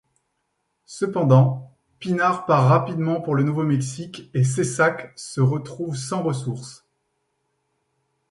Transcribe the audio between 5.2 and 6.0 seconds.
retrouve